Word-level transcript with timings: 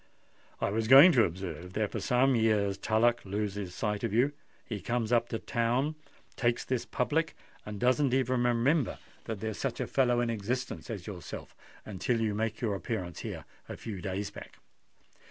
I 0.59 0.71
was 0.71 0.87
going 0.87 1.11
to 1.11 1.25
observe 1.25 1.73
that 1.73 1.91
for 1.91 1.99
some 1.99 2.33
years 2.35 2.75
Tullock 2.79 3.23
loses 3.23 3.75
sight 3.75 4.03
of 4.03 4.11
you; 4.11 4.31
he 4.65 4.81
comes 4.81 5.11
up 5.11 5.29
to 5.29 5.37
town, 5.37 5.93
takes 6.35 6.65
this 6.65 6.87
public, 6.87 7.35
and 7.67 7.79
doesn't 7.79 8.11
even 8.11 8.43
remember 8.43 8.97
that 9.25 9.41
there's 9.41 9.59
such 9.59 9.79
a 9.79 9.85
fellow 9.85 10.19
in 10.19 10.31
existence 10.31 10.89
as 10.89 11.05
yourself 11.05 11.55
until 11.85 12.19
you 12.19 12.33
make 12.33 12.61
your 12.61 12.73
appearance 12.73 13.19
here 13.19 13.45
a 13.69 13.77
few 13.77 14.01
days 14.01 14.31
back." 14.31 14.57